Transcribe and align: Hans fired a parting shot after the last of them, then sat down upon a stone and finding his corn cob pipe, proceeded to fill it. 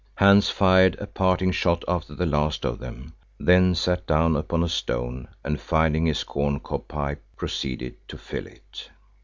Hans 0.17 0.49
fired 0.49 0.95
a 0.97 1.05
parting 1.05 1.51
shot 1.51 1.83
after 1.87 2.15
the 2.15 2.25
last 2.25 2.65
of 2.65 2.79
them, 2.79 3.13
then 3.39 3.75
sat 3.75 4.07
down 4.07 4.35
upon 4.35 4.63
a 4.63 4.67
stone 4.67 5.27
and 5.43 5.61
finding 5.61 6.07
his 6.07 6.23
corn 6.23 6.59
cob 6.59 6.87
pipe, 6.87 7.23
proceeded 7.37 7.93
to 8.07 8.17
fill 8.17 8.47
it. 8.47 8.89